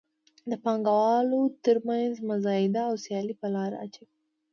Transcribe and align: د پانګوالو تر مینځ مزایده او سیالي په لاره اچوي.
د 0.49 0.51
پانګوالو 0.63 1.41
تر 1.63 1.77
مینځ 1.87 2.15
مزایده 2.29 2.81
او 2.89 2.95
سیالي 3.03 3.35
په 3.41 3.47
لاره 3.55 3.75
اچوي. 3.85 4.11